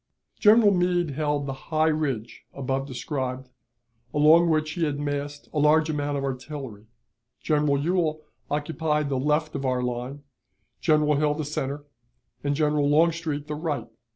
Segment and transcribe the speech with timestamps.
[0.39, 3.49] General Meade held the high ridge above described,
[4.15, 6.87] along which he had massed a large amount of artillery.
[7.39, 10.23] General Ewell occupied the left of our line,
[10.79, 11.85] General Hill the center,
[12.43, 13.89] and General Longstreet the right.